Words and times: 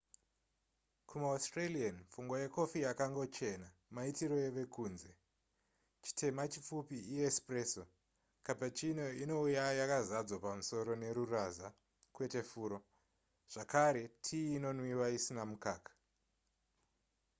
kumaaustralian 1.09 1.97
pfungwa 2.09 2.37
yekofi 2.43 2.77
yakangochena 2.87 3.67
maitiro 3.95 4.37
evekunze. 4.49 5.11
chitema 6.03 6.43
chipfupi 6.51 6.97
iespresso 7.13 7.83
cappuccino 8.45 9.05
inouya 9.23 9.65
yakazadzwa 9.79 10.37
pamusoro 10.45 10.91
neruraza 11.01 11.67
kwete 12.15 12.41
furo 12.51 12.77
zvakare 13.53 14.03
tii 14.25 14.49
inonwiwa 14.57 15.07
isina 15.17 15.43
mukaka 15.51 15.93